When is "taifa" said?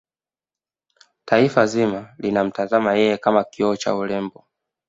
1.25-1.65